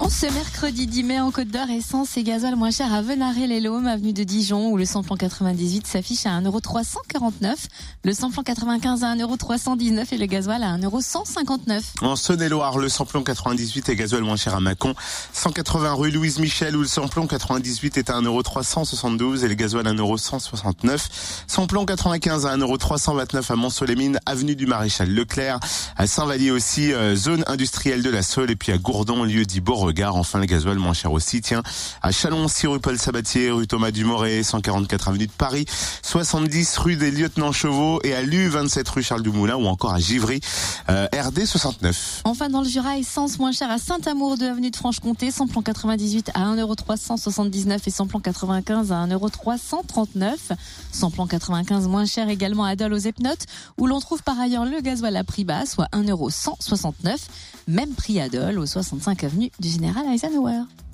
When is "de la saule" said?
28.04-28.52